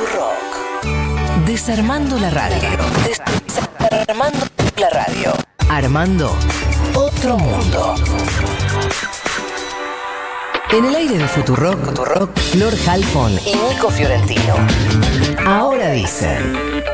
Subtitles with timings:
[0.00, 1.44] Futurock.
[1.44, 2.56] Desarmando la radio.
[3.04, 4.46] Desarmando
[4.78, 5.34] la radio.
[5.68, 6.34] Armando
[6.94, 7.96] otro mundo.
[10.72, 14.54] En el aire de Futurock, Futurock, Flor Halfon y Nico Fiorentino.
[15.44, 16.89] Ahora dicen.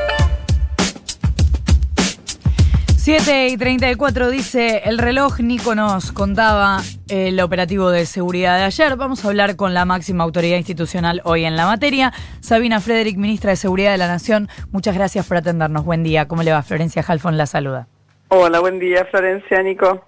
[3.07, 8.97] 7 y 34 dice el reloj, Nico nos contaba el operativo de seguridad de ayer.
[8.97, 12.13] Vamos a hablar con la máxima autoridad institucional hoy en la materia.
[12.41, 15.85] Sabina Frederick, ministra de Seguridad de la Nación, muchas gracias por atendernos.
[15.85, 16.65] Buen día, ¿cómo le va?
[16.65, 17.87] Florencia Halfon la saluda.
[18.27, 20.05] Hola, buen día, Florencia, Nico.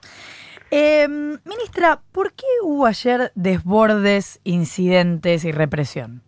[0.73, 1.06] Eh,
[1.45, 6.25] ministra, ¿por qué hubo ayer desbordes, incidentes y represión?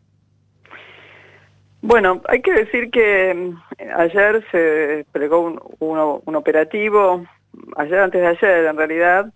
[1.83, 7.25] Bueno, hay que decir que mm, ayer se desplegó un, un, un, operativo,
[7.77, 9.33] ayer antes de ayer en realidad,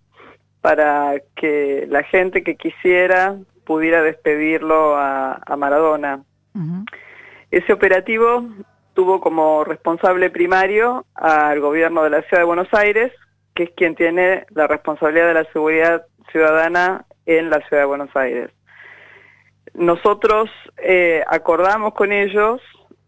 [0.61, 6.23] para que la gente que quisiera pudiera despedirlo a, a Maradona.
[6.55, 6.85] Uh -huh.
[7.51, 8.45] Ese operativo
[8.93, 13.13] tuvo como responsable primario al gobierno de la Ciudad de Buenos Aires,
[13.55, 18.15] que es quien tiene la responsabilidad de la seguridad ciudadana en la Ciudad de Buenos
[18.17, 18.51] Aires
[19.75, 22.61] nosotros eh, acordamos con ellos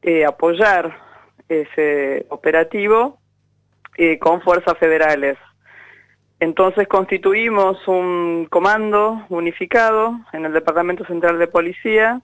[0.03, 0.98] eh, apoyar
[1.48, 3.19] ese operativo
[3.97, 5.39] eh, con fuerzas federales.
[6.41, 12.20] Entonces constituimos un comando unificado en el Departamento Central de Policía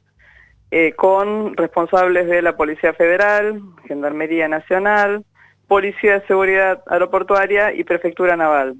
[0.96, 5.22] con responsables de la Policía Federal, Gendarmería Nacional,
[5.68, 8.76] Policía de Seguridad Aeroportuaria y Prefectura Naval.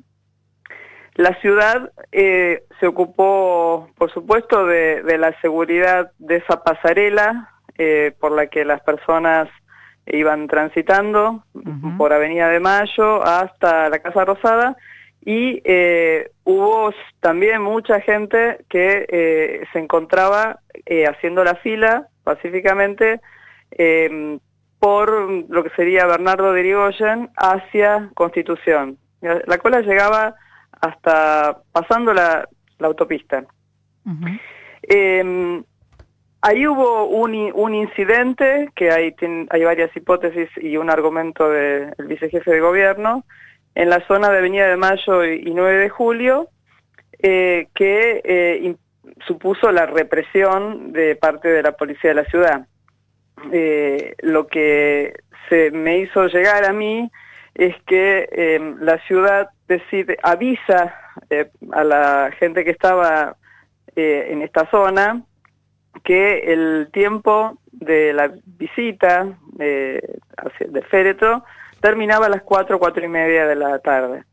[1.14, 8.12] La ciudad eh, se ocupó, por supuesto, de, de, la seguridad de esa pasarela eh,
[8.18, 9.48] por la que las personas
[10.06, 11.96] iban transitando uh -huh.
[11.96, 14.76] por Avenida de Mayo hasta la Casa Rosada
[15.24, 23.20] y eh, hubo también mucha gente que eh, se encontraba eh, haciendo la fila pacíficamente
[24.78, 25.10] por
[25.48, 28.98] lo que sería Bernardo de Irigoyen hacia Constitución.
[29.22, 30.34] La cola llegaba
[30.82, 32.46] hasta pasando la,
[32.78, 33.44] la autopista.
[34.04, 34.40] Uh -huh.
[34.82, 35.62] eh,
[36.42, 39.14] ahí hubo un, un, incidente, que hay,
[39.48, 43.24] hay varias hipótesis y un argumento del de vicejefe de gobierno,
[43.74, 46.48] en la zona de Avenida de Mayo y, y 9 de Julio,
[47.22, 48.74] eh, que eh,
[49.26, 52.66] supuso la represión de parte de la policía de la ciudad.
[53.52, 55.14] Eh, lo que
[55.48, 57.10] se me hizo llegar a mí
[57.54, 60.94] es que eh, la ciudad decide, avisa
[61.30, 63.36] eh, a la gente que estaba
[63.94, 65.22] eh, en esta zona
[66.04, 70.18] que el tiempo de la visita eh,
[70.60, 71.44] del féretro
[71.80, 74.24] terminaba a las 4, 4 y media de la tarde.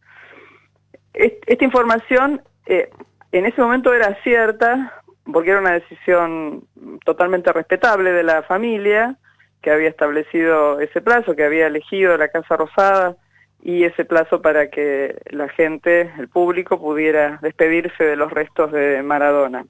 [1.14, 5.02] Esta información en ese momento era cierta
[5.34, 6.64] porque era una decisión
[7.04, 9.18] totalmente respetable de la familia,
[9.62, 13.16] que había establecido ese plazo, que había elegido la Casa Rosada
[13.62, 19.04] y ese plazo para que la gente, el público, pudiera despedirse de los restos de
[19.04, 19.66] Maradona.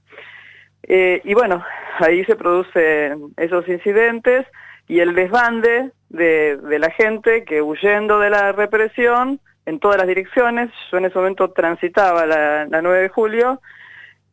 [0.84, 1.64] Eh, y bueno,
[2.00, 4.46] ahí se producen esos incidentes
[4.88, 10.72] y el desbande de, la gente que huyendo de la represión en todas las direcciones,
[10.92, 13.62] yo en ese momento transitaba la, la 9 de julio,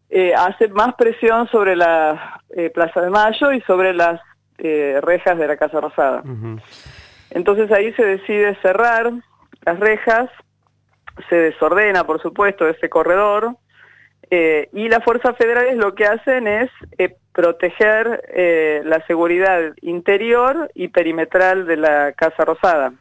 [0.09, 4.21] eh, hace más presión sobre la eh, Plaza de Mayo y sobre las
[4.59, 6.23] eh, rejas de la Casa Rosada.
[6.25, 6.63] Uh -huh.
[7.31, 9.13] Entonces ahí se decide cerrar
[9.65, 10.31] las rejas,
[11.29, 13.57] se desordena, por supuesto, ese corredor,
[14.31, 20.71] eh, y las fuerzas federales lo que hacen es eh, proteger eh, la seguridad interior
[20.75, 22.93] y perimetral de la Casa Rosada.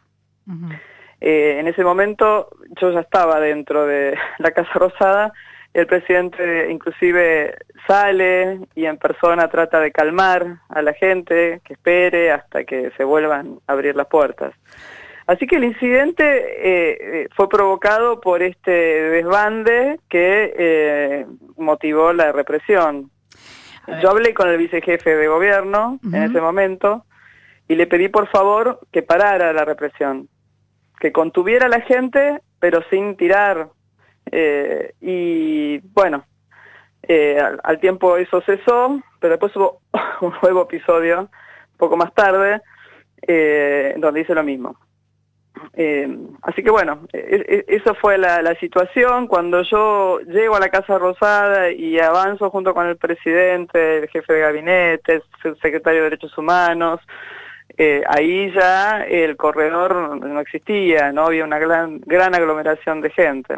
[0.48, 0.80] Uh -huh.
[1.22, 2.50] en ese momento
[2.80, 5.34] yo ya estaba dentro de la Casa Rosada,
[5.76, 7.54] el presidente inclusive
[7.86, 13.04] sale y en persona trata de calmar a la gente, que espere hasta que se
[13.04, 14.54] vuelvan a abrir las puertas.
[15.28, 21.26] Así que el incidente eh, fue provocado por este desbande que eh,
[21.58, 23.12] motivó la represión.
[24.02, 26.16] Yo hablé con el vicejefe de gobierno uh -huh.
[26.16, 27.06] en ese momento
[27.68, 30.30] y le pedí por favor que parara la represión,
[31.02, 33.68] que contuviera a la gente pero sin tirar.
[34.32, 36.26] Eh, y bueno,
[37.04, 39.82] eh, al, al, tiempo eso cesó, pero después hubo
[40.22, 42.62] un nuevo episodio, un poco más tarde,
[43.28, 44.78] eh, donde hice lo mismo.
[45.74, 46.08] Eh,
[46.42, 49.28] así que bueno, e, e, eso fue la, la, situación.
[49.28, 54.34] Cuando yo llego a la Casa Rosada y avanzo junto con el presidente, el jefe
[54.34, 57.00] de gabinete, el secretario de Derechos Humanos,
[57.78, 63.58] eh, ahí ya el corredor no existía, no había una gran, gran aglomeración de gente.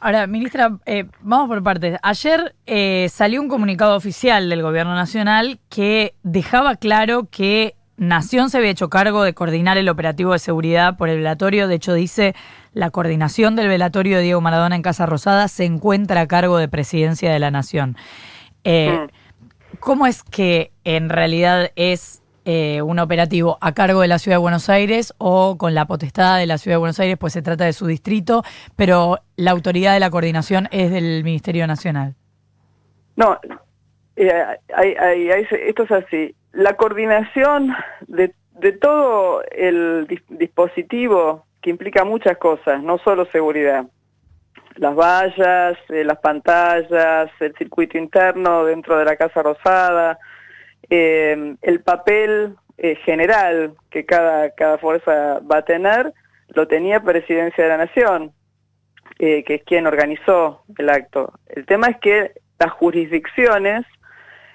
[0.00, 1.98] Ahora, ministra, eh, vamos por partes.
[2.02, 8.58] Ayer eh, salió un comunicado oficial del Gobierno Nacional que dejaba claro que Nación se
[8.58, 11.68] había hecho cargo de coordinar el operativo de seguridad por el velatorio.
[11.68, 12.34] De hecho, dice
[12.72, 16.66] la coordinación del velatorio de Diego Maradona en Casa Rosada se encuentra a cargo de
[16.66, 17.96] Presidencia de la Nación.
[18.64, 19.76] Eh, mm.
[19.78, 24.42] ¿Cómo es que en realidad es eh, un operativo a cargo de la Ciudad de
[24.42, 27.64] Buenos Aires o con la potestad de la Ciudad de Buenos Aires, pues se trata
[27.64, 28.42] de su distrito,
[28.76, 32.14] pero la autoridad de la coordinación es del Ministerio Nacional.
[33.16, 33.38] No,
[34.16, 34.58] eh,
[35.66, 36.34] esto es así.
[36.52, 37.74] La coordinación
[38.06, 38.34] de,
[38.80, 43.86] todo el dispositivo que implica muchas cosas, no solo seguridad.
[44.76, 50.18] Las vallas, eh, las pantallas, el circuito interno dentro de la Casa Rosada,
[50.90, 56.12] eh, el papel eh, general que cada, cada fuerza va a tener
[56.48, 58.32] lo tenía Presidencia de la Nación,
[59.18, 61.32] eh, que es quien organizó el acto.
[61.46, 63.84] El tema es que las jurisdicciones,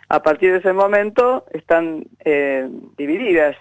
[0.07, 2.05] a partir de ese momento, están
[2.97, 3.57] divididas.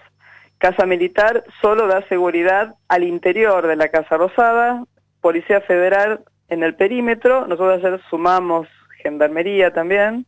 [0.58, 4.84] Casa Militar solo da seguridad al interior de la Casa Rosada,
[5.20, 8.68] Policía Federal en el perímetro, nosotros ayer sumamos
[9.02, 10.26] Gendarmería también,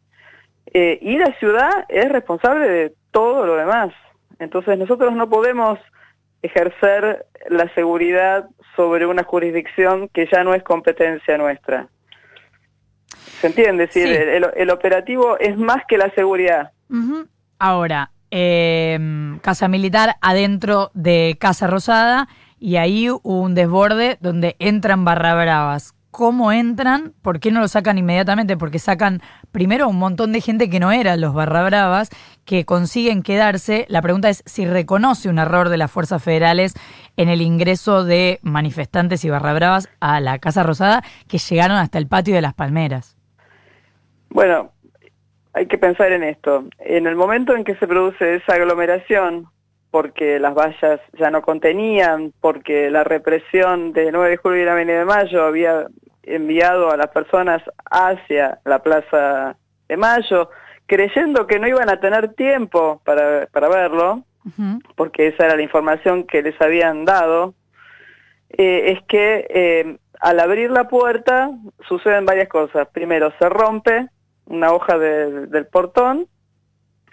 [0.72, 3.92] eh, y la ciudad es responsable de todo lo demás.
[4.38, 5.78] Entonces nosotros no podemos
[6.42, 11.88] ejercer la seguridad sobre una jurisdicción que ya no es competencia nuestra.
[13.40, 13.88] ¿Se entiende?
[13.90, 14.02] Sí.
[14.02, 16.72] El, operativo es más que la seguridad.
[17.58, 18.98] Ahora, eh,
[19.42, 22.28] Casa Militar adentro de Casa Rosada
[22.58, 27.68] y ahí hubo un desborde donde entran barra bravas cómo entran, por qué no lo
[27.68, 29.20] sacan inmediatamente, porque sacan
[29.52, 32.10] primero un montón de gente que no era los barra bravas,
[32.44, 33.86] que consiguen quedarse.
[33.88, 36.74] La pregunta es si reconoce un error de las fuerzas federales
[37.16, 41.98] en el ingreso de manifestantes y barra bravas a la Casa Rosada, que llegaron hasta
[41.98, 43.16] el patio de las Palmeras.
[44.30, 44.72] Bueno,
[45.52, 46.64] hay que pensar en esto.
[46.78, 49.48] En el momento en que se produce esa aglomeración,
[49.90, 54.72] porque las vallas ya no contenían, porque la represión de 9 de julio y la
[54.72, 55.86] Avenida de Mayo había
[56.22, 59.56] enviado a las personas hacia la Plaza
[59.88, 60.50] de Mayo,
[60.86, 64.24] creyendo que no iban a tener tiempo para, para verlo,
[64.96, 67.54] porque esa era la información que les habían dado,
[68.50, 71.50] eh, es que eh, al abrir la puerta
[71.88, 72.88] suceden varias cosas.
[72.88, 74.08] Primero, se rompe
[74.46, 76.26] una hoja del portón,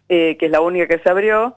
[0.09, 1.55] eh, que es la única que se abrió,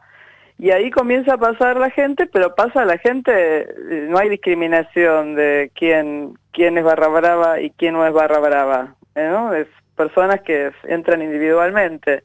[0.60, 3.66] y ahí comienza a pasar la gente, pero pasa la gente,
[4.10, 8.94] no hay discriminación de quién, quién es barra brava y quién no es barra brava,
[9.14, 9.54] ¿no?
[9.54, 12.24] Es personas que entran individualmente.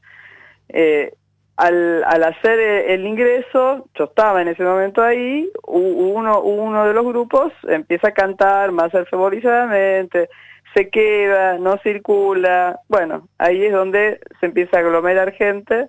[0.67, 1.13] Eh,
[1.55, 7.05] al, al, hacer el ingreso, yo estaba en ese momento ahí, uno, uno de los
[7.05, 10.27] grupos empieza a cantar más fervorizadamente,
[10.73, 15.87] se queda, no circula, bueno, ahí es donde se empieza a aglomerar gente,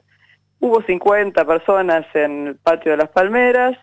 [0.61, 3.76] Hubo 50 personas en el patio de las Palmeras.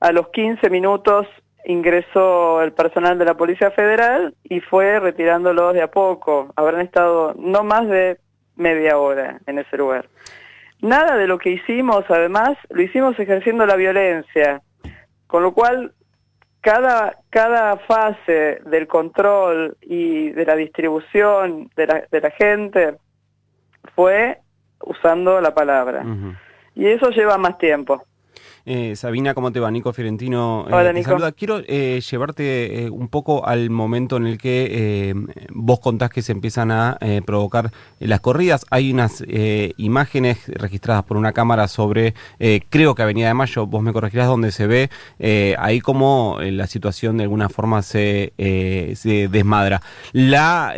[0.00, 1.26] A los 15 minutos
[1.64, 6.52] ingresó el personal de la Policía Federal y fue retirándolos de a poco.
[6.56, 8.18] Habrán estado no más de
[8.56, 10.08] media hora en ese lugar.
[10.80, 14.62] Nada de lo que hicimos, además, lo hicimos ejerciendo la violencia,
[15.26, 15.92] con lo cual
[16.60, 22.96] cada, cada fase del control y de la distribución de la, de la gente
[23.94, 24.38] fue
[24.80, 26.04] usando la palabra.
[26.74, 28.04] Y eso lleva más tiempo.
[28.70, 29.70] Eh, Sabina, ¿cómo te va?
[29.70, 30.66] Nico Fiorentino.
[30.68, 31.16] Eh, Hola, Nico.
[31.34, 35.14] Quiero eh, llevarte un poco al momento en el que
[35.54, 38.66] vos contás que se empiezan a provocar las corridas.
[38.68, 39.24] Hay unas
[39.78, 42.12] imágenes registradas por una cámara sobre,
[42.68, 44.90] creo que Avenida de Mayo, vos me corregirás, donde se ve
[45.58, 49.80] ahí como la situación de alguna forma se, se desmadra.
[50.12, 50.74] La,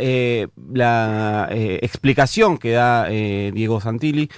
[0.71, 4.29] la explicación que da Diego Santilli,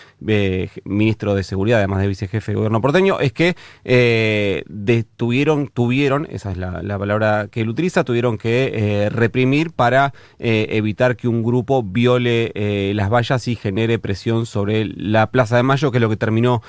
[0.85, 3.42] ministro de Seguridad, además de vicejefe de gobierno porteño, es que
[3.83, 10.13] eh, detuvieron, tuvieron, esa es la, palabra que él utiliza, tuvieron que eh, reprimir para
[10.39, 12.51] eh, evitar que un grupo viole
[12.93, 16.61] las vallas y genere presión sobre la Plaza de Mayo, que es lo que terminó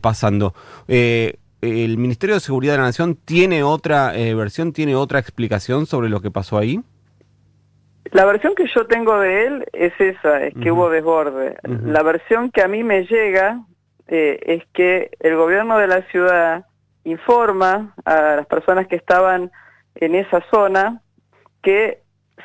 [0.00, 0.54] pasando.
[0.88, 6.20] ¿El Ministerio de Seguridad de la Nación tiene otra versión, tiene otra explicación sobre lo
[6.20, 6.80] que pasó ahí?
[8.12, 11.56] La versión que yo tengo de él es esa, es que hubo desborde.
[11.84, 13.60] La versión que a mí me llega
[14.08, 16.64] eh, es que el gobierno de la ciudad
[17.04, 19.50] informa a las personas que estaban
[19.94, 21.02] en esa zona
[21.62, 22.02] que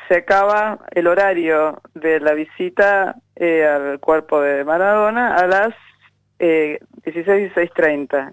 [0.08, 5.74] se acaba el horario de la visita eh, al cuerpo de Maradona a las
[6.40, 7.52] eh, 16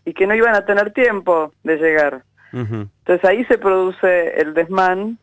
[0.04, 2.23] y que no iban a tener tiempo de llegar.
[2.52, 5.18] Entonces ahí se produce el desmán,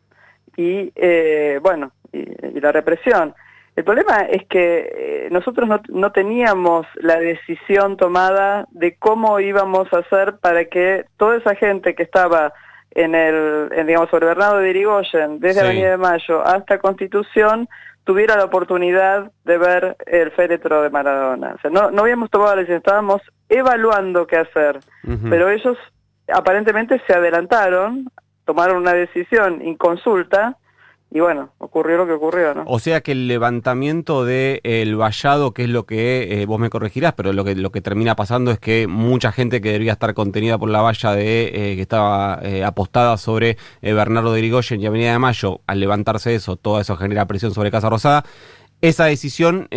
[0.56, 3.34] y, eh, bueno, y, la represión.
[3.76, 9.92] El problema es que eh, nosotros no, no, teníamos la decisión tomada de cómo íbamos
[9.92, 12.54] a hacer para que toda esa gente que estaba
[12.92, 17.68] en el, digamos, sobre Bernardo de Irigoyen, desde Avenida de Mayo hasta Constitución,
[18.04, 21.54] tuviera la oportunidad de ver el féretro de Maradona.
[21.56, 24.80] O sea, no, no habíamos tomado la decisión, estábamos evaluando qué hacer,
[25.28, 25.76] pero ellos
[26.32, 28.10] aparentemente se adelantaron,
[28.46, 30.56] tomaron una decisión inconsulta
[31.10, 32.64] y bueno, ocurrió lo que ocurrió, ¿no?
[32.66, 36.68] O sea que el levantamiento del el vallado, que es lo que eh, vos me
[36.68, 40.12] corregirás, pero lo que lo que termina pasando es que mucha gente que debería estar
[40.14, 44.86] contenida por la valla de eh, que estaba eh, apostada sobre Bernardo de Irigoyen y
[44.86, 48.24] Avenida de Mayo, al levantarse eso, todo eso genera presión sobre Casa Rosada.
[48.82, 49.68] Esa decisión,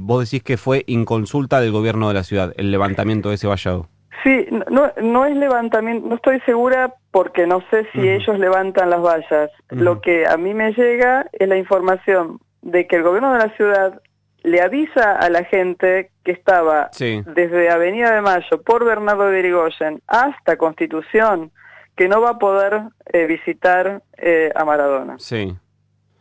[0.00, 3.88] vos decís que fue inconsulta del gobierno de la ciudad, el levantamiento de ese vallado.
[4.24, 9.00] Sí, no, no es levantamiento, no estoy segura porque no sé si ellos levantan las
[9.00, 9.50] vallas.
[9.70, 13.56] Lo que a mí me llega es la información de que el gobierno de la
[13.56, 14.02] ciudad
[14.42, 20.02] le avisa a la gente que estaba desde Avenida de Mayo por Bernardo de Irigoyen
[20.06, 21.52] hasta Constitución
[21.96, 25.16] que no va a poder eh, visitar eh, a Maradona.
[25.18, 25.56] Sí.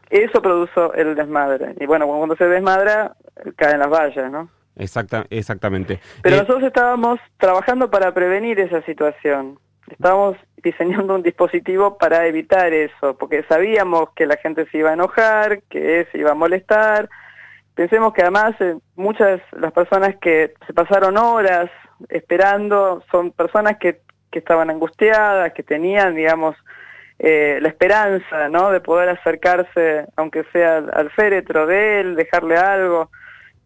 [0.09, 1.75] Eso produjo el desmadre.
[1.77, 3.17] Y bueno, cuando se desmadra,
[3.57, 4.47] caen las vallas, ¿no?
[4.77, 5.99] Exacta, exactamente.
[6.21, 9.59] Pero eh, nosotros estábamos trabajando para prevenir esa situación.
[9.87, 14.93] Estábamos diseñando un dispositivo para evitar eso, porque sabíamos que la gente se iba a
[14.93, 17.09] enojar, que se iba a molestar.
[17.75, 21.69] Pensemos que además eh, muchas de las personas que se pasaron horas
[22.09, 24.01] esperando son personas que,
[24.31, 26.55] que estaban angustiadas, que tenían, digamos,
[27.19, 28.71] eh, la esperanza, ¿no?
[28.71, 33.11] De poder acercarse, aunque sea al féretro de él, dejarle algo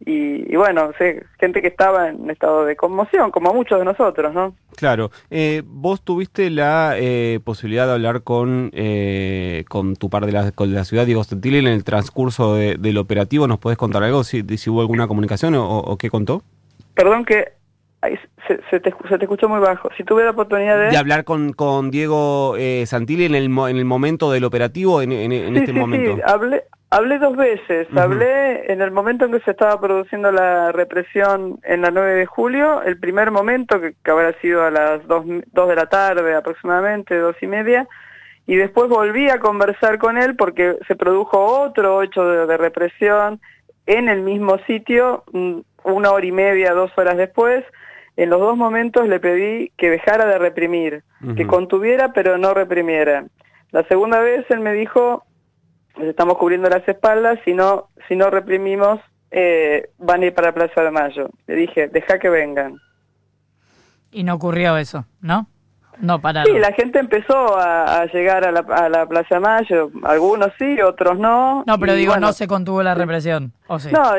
[0.06, 0.92] y, bueno,
[1.40, 4.56] gente que estaba en estado de conmoción, como muchos de nosotros, ¿no?
[4.78, 5.12] Claro.
[5.30, 10.52] Eh, vos tuviste la eh, posibilidad de hablar con, eh, con tu par de la,
[10.54, 13.46] con la ciudad, Diego Stentil, en el transcurso del operativo.
[13.48, 14.24] ¿Nos podés contar algo?
[14.24, 16.44] Si, si hubo alguna comunicación o, qué contó?
[16.94, 17.54] Perdón que
[18.70, 19.90] se, te, se, te, escuchó muy bajo.
[19.98, 20.92] Si tuve la oportunidad de...
[20.92, 25.58] De hablar con, con Diego Santilli en el, en el momento del operativo, en, en,
[25.58, 26.16] este momento.
[26.16, 27.88] Sí, hablé, Hablé dos veces.
[27.96, 32.26] Hablé en el momento en que se estaba produciendo la represión en la 9 de
[32.26, 37.36] julio, el primer momento, que, habrá sido a las 2, de la tarde aproximadamente, dos
[37.42, 37.88] y media,
[38.48, 43.40] y después volví a conversar con él porque se produjo otro hecho de, represión
[43.86, 45.24] en el mismo sitio,
[45.84, 47.64] una hora y media, dos horas después.
[48.18, 51.04] En los dos momentos le pedí que dejara de reprimir,
[51.38, 53.26] que contuviera pero no reprimiera.
[53.72, 55.24] La segunda vez él me dijo,
[56.02, 59.00] estamos cubriendo las espaldas, si no, si no reprimimos,
[59.32, 61.30] eh, van a ir para Plaza de Mayo.
[61.48, 62.80] Le dije, deja que vengan.
[64.12, 65.48] Y no ocurrió eso, ¿no?
[66.00, 69.92] No para Sí, la gente empezó a, llegar a la, a la, Plaza de Mayo,
[70.04, 71.64] algunos sí, otros no.
[71.68, 73.90] No, pero digo, no se contuvo la represión, ¿o sí?
[73.92, 74.14] No,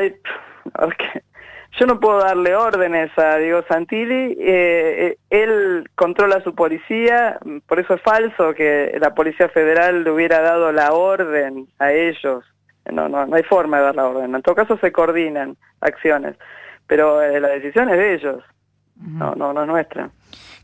[1.79, 7.79] yo no puedo darle órdenes a Diego Santilli, eh, eh, él controla su policía, por
[7.79, 12.43] eso es falso que la Policía Federal le hubiera dado la orden a ellos.
[12.91, 14.35] No, no, no hay forma de dar la orden.
[14.35, 16.35] En todo caso se coordinan acciones,
[16.87, 18.43] pero eh, la decisión es de ellos,
[18.95, 20.09] no, no, no es nuestra.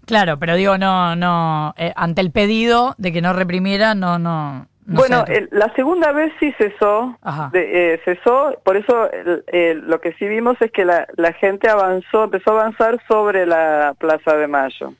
[0.05, 5.25] Claro, pero digo, no, no, ante el pedido de que no reprimiera, no, no, bueno,
[5.51, 7.17] la segunda vez sí cesó,
[7.53, 9.09] eh, cesó, por eso
[9.51, 13.95] lo que sí vimos es que la, la, gente avanzó, empezó a avanzar sobre la
[13.97, 14.93] Plaza de Mayo.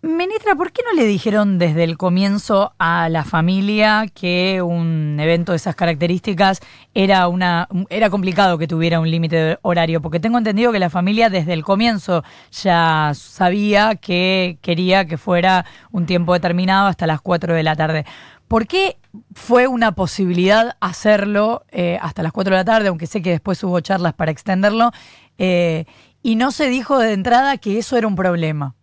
[0.00, 5.50] Ministra, ¿por qué no le dijeron desde el comienzo a la familia que un evento
[5.50, 6.60] de esas características
[6.94, 10.00] era una era complicado que tuviera un límite horario?
[10.00, 15.66] Porque tengo entendido que la familia desde el comienzo ya sabía que quería que fuera
[15.90, 18.06] un tiempo determinado hasta las 4 de la tarde.
[18.46, 18.98] ¿Por qué
[19.34, 23.64] fue una posibilidad hacerlo eh, hasta las 4 de la tarde, aunque sé que después
[23.64, 24.92] hubo charlas para extenderlo,
[25.38, 25.86] eh,
[26.22, 28.77] y no se dijo de entrada que eso era un problema?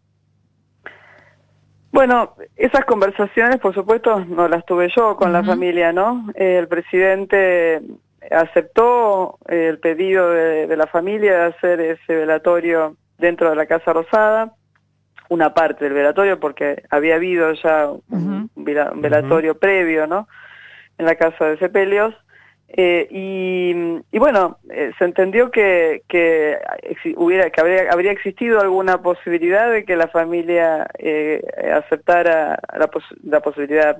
[1.95, 6.25] Bueno, esas conversaciones, por supuesto, no las tuve yo con la familia, ¿no?
[6.35, 7.81] el presidente
[8.29, 14.55] aceptó el pedido de, la familia de hacer ese velatorio dentro de la Casa Rosada,
[15.29, 20.27] una parte del velatorio, porque había habido ya un, velatorio previo, ¿no?
[20.97, 22.13] En la Casa de Sepelios.
[22.67, 23.07] Eh,
[24.11, 26.57] y, bueno, eh, se entendió que, que,
[27.15, 31.41] hubiera, que habría, habría existido alguna posibilidad de que la familia eh,
[31.73, 32.89] aceptara la,
[33.23, 33.97] la, posibilidad,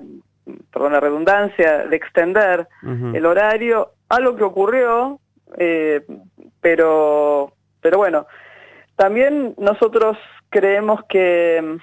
[0.72, 2.68] perdón la redundancia, de extender
[3.14, 5.20] el horario, algo que ocurrió,
[6.60, 8.26] pero, pero bueno,
[8.96, 10.18] también nosotros
[10.50, 11.78] creemos que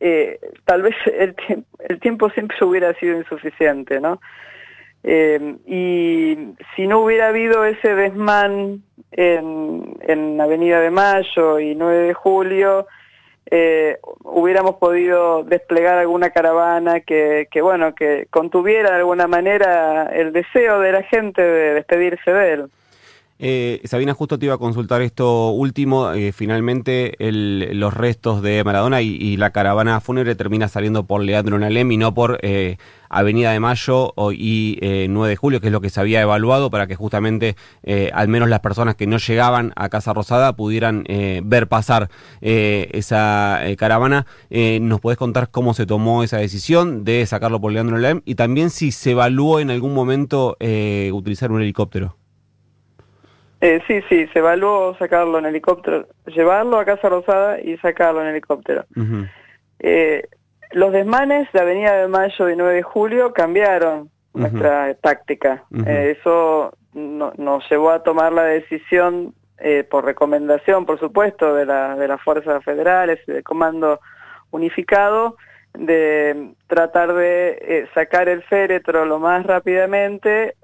[0.00, 1.34] eh, tal vez el,
[1.88, 4.20] el, tiempo siempre hubiera sido insuficiente, ¿no?
[5.02, 12.08] Eh, y si no hubiera habido ese desmán en, en Avenida de Mayo y 9
[12.08, 12.86] de Julio,
[13.48, 20.32] eh, hubiéramos podido desplegar alguna caravana que, que, bueno, que contuviera de alguna manera el
[20.32, 22.70] deseo de la gente de despedirse de él.
[23.38, 26.12] Eh, Sabina, justo te iba a consultar esto último.
[26.12, 31.92] Eh, finalmente, los restos de Maradona y, la caravana fúnebre termina saliendo por Leandro Nalem
[31.92, 32.78] y no por eh,
[33.10, 34.78] Avenida de Mayo y
[35.10, 37.56] 9 de Julio, que es lo que se había evaluado para que justamente
[38.12, 41.04] al menos las personas que no llegaban a Casa Rosada pudieran
[41.44, 44.26] ver pasar esa caravana.
[44.50, 48.70] ¿Nos podés contar cómo se tomó esa decisión de sacarlo por Leandro Nalem y también
[48.70, 50.56] si se evaluó en algún momento
[51.12, 52.16] utilizar un helicóptero?
[53.66, 58.28] Eh, sí, sí, se evaluó sacarlo en helicóptero, llevarlo a Casa Rosada y sacarlo en
[58.28, 58.84] helicóptero.
[59.80, 60.28] eh,
[60.70, 65.64] los desmanes de Avenida de Mayo y 9 de Julio cambiaron nuestra táctica.
[65.84, 71.66] eh, eso no, nos llevó a tomar la decisión, eh, por recomendación, por supuesto, de,
[71.66, 73.98] la, de las fuerzas federales y del Comando
[74.52, 75.36] Unificado,
[75.74, 80.54] de tratar de eh, sacar el féretro lo más rápidamente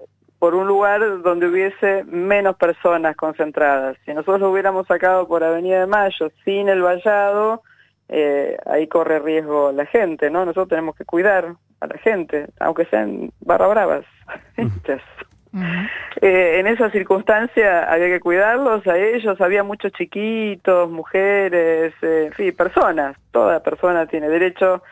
[0.42, 3.96] por un lugar donde hubiese menos personas concentradas.
[4.04, 7.62] Si nosotros lo hubiéramos sacado por Avenida de Mayo sin el vallado,
[8.08, 10.40] eh, ahí corre riesgo la gente, ¿no?
[10.40, 14.04] Nosotros tenemos que cuidar a la gente, aunque sean barra bravas.
[16.20, 22.32] eh, en esa circunstancia había que cuidarlos a ellos, había muchos chiquitos, mujeres, eh, en
[22.32, 24.82] fin, personas, toda persona tiene derecho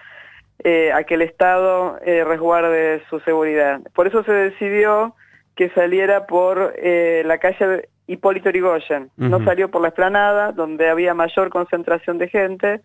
[0.62, 3.80] eh, a que el Estado eh, resguarde su seguridad.
[3.94, 5.16] Por eso se decidió
[5.60, 9.10] que saliera por eh, la calle Hipólito Yrigoyen.
[9.18, 12.80] No salió por la esplanada, donde había mayor concentración de gente.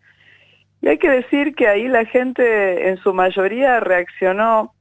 [0.81, 4.73] Y hay que decir que ahí la gente en su mayoría reaccionó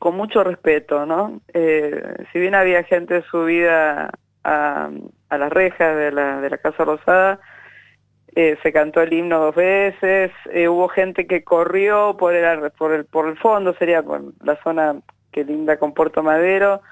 [0.00, 1.40] con mucho respeto, ¿no?
[1.54, 4.10] Eh, si bien había gente subida
[4.42, 4.90] a,
[5.28, 7.38] a las rejas de la, de la Casa Rosada,
[8.34, 12.92] eh, se cantó el himno dos veces, eh, hubo gente que corrió por el, por
[12.92, 14.96] el, por el fondo, sería por la zona
[15.30, 16.82] que linda con Puerto Madero,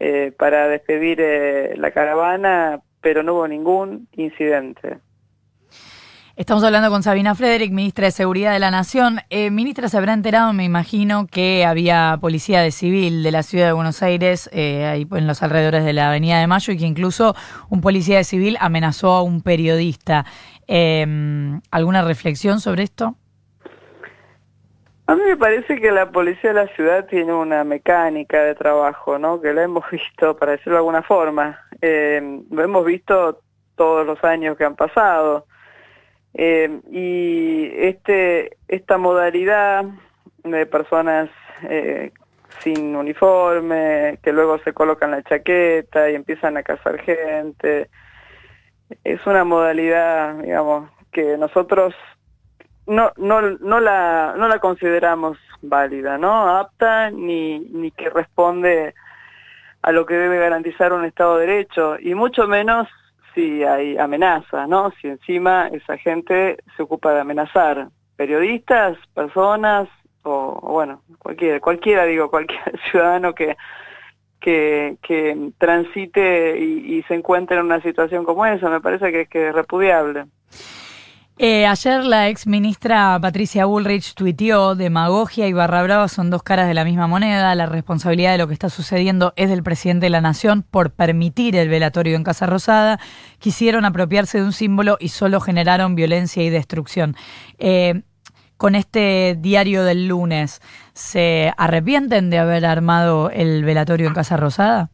[0.00, 4.98] eh, para despedir eh, la caravana, pero no hubo ningún incidente.
[6.36, 9.20] Estamos hablando con Sabina Frederick, ministra de Seguridad de la Nación.
[9.28, 13.66] Eh, ministra, se habrá enterado, me imagino, que había policía de civil de la ciudad
[13.66, 16.86] de Buenos Aires, eh, ahí en los alrededores de la Avenida de Mayo, y que
[16.86, 17.36] incluso
[17.68, 20.24] un policía de civil amenazó a un periodista.
[20.66, 23.16] ¿Alguna reflexión sobre esto?
[25.10, 29.18] A mí me parece que la policía de la ciudad tiene una mecánica de trabajo,
[29.18, 29.40] ¿no?
[29.40, 33.40] Que la hemos visto, para decirlo de alguna forma, eh, lo hemos visto
[33.74, 35.46] todos los años que han pasado.
[36.34, 39.84] Eh, y este esta modalidad
[40.44, 41.28] de personas
[41.64, 42.12] eh,
[42.60, 47.90] sin uniforme, que luego se colocan la chaqueta y empiezan a cazar gente,
[49.02, 51.96] es una modalidad, digamos, que nosotros
[52.90, 56.56] no, no, la, no la consideramos válida, ¿no?
[56.56, 58.94] Apta ni, ni que responde
[59.82, 62.88] a lo que debe garantizar un Estado de Derecho, y mucho menos
[63.34, 64.92] si hay amenaza, ¿no?
[65.00, 69.88] Si encima esa gente se ocupa de amenazar periodistas, personas,
[70.22, 73.56] o, o bueno, cualquiera, cualquiera digo, cualquier ciudadano que,
[74.40, 79.26] que, que transite y, y, se encuentre en una situación como esa, me parece que,
[79.26, 80.26] que es repudiable.
[81.42, 86.68] Eh, ayer la ex ministra Patricia Bullrich tuiteó, demagogia y barra brava son dos caras
[86.68, 90.10] de la misma moneda, la responsabilidad de lo que está sucediendo es del presidente de
[90.10, 93.00] la nación por permitir el velatorio en Casa Rosada,
[93.38, 97.16] quisieron apropiarse de un símbolo y solo generaron violencia y destrucción.
[97.58, 98.02] Eh,
[98.58, 100.60] con este diario del lunes,
[100.92, 104.90] ¿se arrepienten de haber armado el velatorio en Casa Rosada?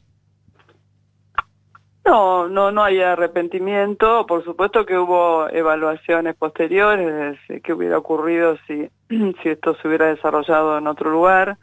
[2.06, 4.26] No, no, no hay arrepentimiento.
[4.26, 10.06] Por supuesto que hubo evaluaciones posteriores de qué hubiera ocurrido si, si esto se hubiera
[10.06, 11.58] desarrollado en otro lugar.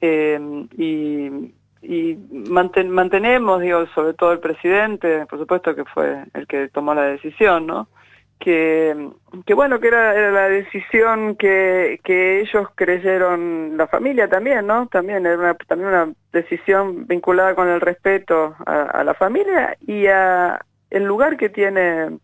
[0.00, 0.38] Eh,
[0.76, 1.52] y
[1.88, 6.94] y manten, mantenemos, digo, sobre todo el presidente, por supuesto que fue el que tomó
[6.94, 7.88] la decisión, ¿no?
[8.38, 9.10] Que,
[9.46, 14.86] que bueno, que era, era la decisión que, que ellos creyeron, la familia también, ¿no?
[14.88, 20.06] También era una, también una decisión vinculada con el respeto a, a la familia y
[20.06, 22.18] a el lugar que tiene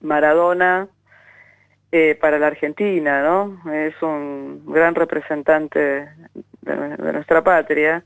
[0.00, 0.88] Maradona
[1.90, 3.72] eh, para la Argentina, ¿no?
[3.72, 5.78] Es un gran representante
[6.60, 8.04] de, de nuestra patria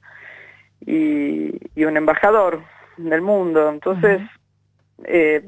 [0.81, 2.63] y, y, un embajador
[2.97, 3.69] del mundo.
[3.69, 5.05] Entonces, uh -huh.
[5.05, 5.43] eh,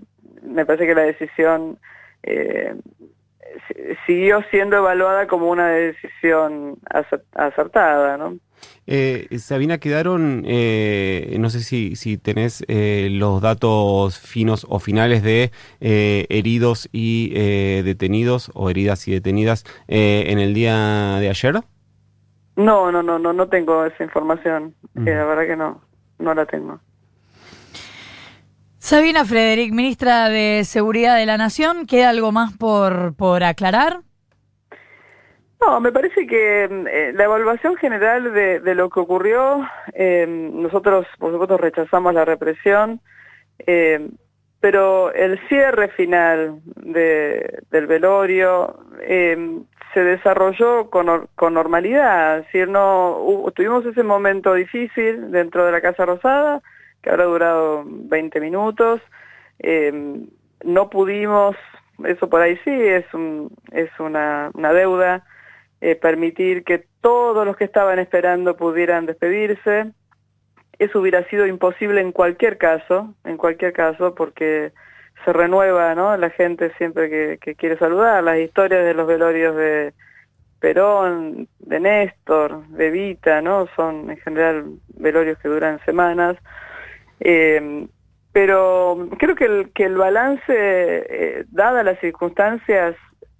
[0.44, 1.78] me parece que la decisión
[2.22, 2.74] eh,
[4.06, 6.78] siguió siendo evaluada como una decisión
[7.34, 8.38] acertada, ¿no?
[8.86, 15.22] Eh, Sabina, quedaron, eh, no sé si, si tenés eh, los datos finos o finales
[15.22, 17.30] de eh, heridos y
[17.82, 21.54] detenidos o heridas y detenidas en el día de ayer.
[22.56, 24.74] No, no, no, no, no tengo esa información.
[24.94, 25.82] la verdad que no,
[26.18, 26.80] no la tengo.
[28.84, 34.00] Sabina Frederick, ministra de Seguridad de la Nación, ¿queda algo más por, por aclarar?
[35.58, 41.32] No, me parece que eh, la evaluación general de, lo que ocurrió, eh, nosotros por
[41.32, 43.00] supuesto rechazamos la represión,
[43.66, 44.06] eh,
[44.60, 48.80] pero el cierre final del velorio
[49.94, 56.04] se desarrolló con, con, normalidad, es no, tuvimos ese momento difícil dentro de la Casa
[56.04, 56.60] Rosada,
[57.04, 59.00] que habrá durado 20 minutos,
[60.64, 61.54] no pudimos,
[62.04, 65.24] eso por ahí sí es, un, es una, una deuda,
[65.80, 69.92] eh, permitir que todos los que estaban esperando pudieran despedirse.
[70.78, 74.72] Eso hubiera sido imposible en cualquier caso, en cualquier caso, porque
[75.24, 76.16] se renueva, ¿no?
[76.16, 79.92] La gente siempre que, quiere saludar, las historias de los velorios de
[80.58, 83.68] Perón, de Néstor, de Vita, ¿no?
[83.76, 84.64] Son en general
[84.96, 86.36] velorios que duran semanas.
[87.24, 87.88] Eh,
[88.32, 92.96] pero creo que el, balance, eh, dadas las circunstancias,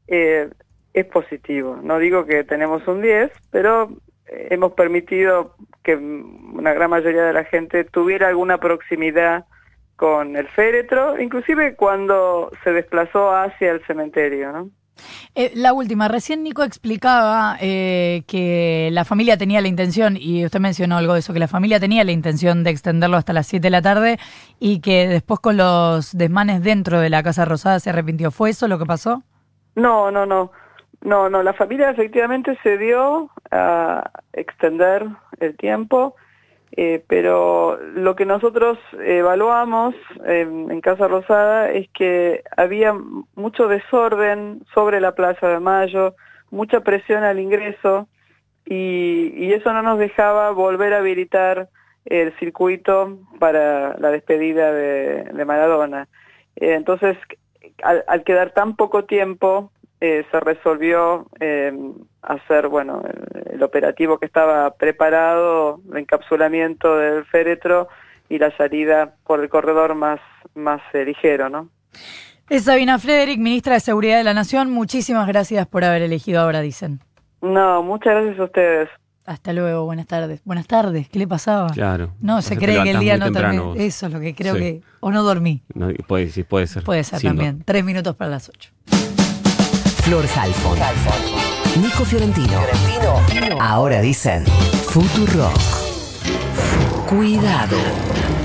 [0.06, 0.48] eh,
[0.92, 1.78] es positivo.
[1.82, 3.90] No digo que tenemos un 10, pero
[4.26, 9.44] hemos permitido que una gran mayoría de la gente tuviera alguna proximidad
[9.96, 14.70] con el féretro, inclusive cuando se desplazó hacia el cementerio, ¿no?
[15.36, 20.60] Eh, la última, recién Nico explicaba eh, que la familia tenía la intención, y usted
[20.60, 23.62] mencionó algo de eso, que la familia tenía la intención de extenderlo hasta las 7
[23.62, 24.18] de la tarde
[24.60, 28.30] y que después con los desmanes dentro de la Casa Rosada se arrepintió.
[28.30, 29.24] ¿Fue eso lo que pasó?
[29.74, 30.52] No, no, no.
[31.00, 35.06] No, no, la familia efectivamente se dio a extender
[35.38, 36.16] el tiempo,
[36.76, 42.92] eh, pero lo que nosotros evaluamos en Casa Rosada es que había
[43.36, 46.16] mucho desorden sobre la Plaza de Mayo,
[46.50, 48.08] mucha presión al ingreso
[48.64, 51.68] y, eso no nos dejaba volver a habilitar
[52.06, 56.08] el circuito para la despedida de, Maradona.
[56.56, 57.16] Eh, entonces,
[57.82, 59.70] al quedar tan poco tiempo
[60.06, 61.72] eh, se resolvió eh,
[62.20, 63.02] hacer, bueno,
[63.50, 67.88] el, operativo que estaba preparado, el encapsulamiento del féretro
[68.28, 70.20] y la salida por el corredor más,
[70.54, 71.70] más eh, ligero, ¿no?
[72.50, 74.70] Es Sabina Frederick, ministra de Seguridad de la Nación.
[74.70, 77.00] Muchísimas gracias por haber elegido ahora, dicen.
[77.40, 78.88] No, muchas gracias a ustedes.
[79.24, 80.42] Hasta luego, buenas tardes.
[80.44, 81.70] Buenas tardes, ¿qué le pasaba?
[81.70, 82.10] Claro.
[82.20, 83.74] No, se cree que el día no terminó.
[83.74, 84.82] Eso es lo que creo que...
[85.00, 85.62] O no dormí.
[86.06, 86.84] puede, sí, puede ser.
[86.84, 87.62] Puede ser también.
[87.64, 88.70] Tres minutos para las ocho.
[90.04, 90.78] Flor Halfon.
[91.80, 92.60] Nico Fiorentino.
[93.58, 94.44] Ahora dicen
[95.34, 95.58] Rock.
[97.08, 98.13] Cuidado.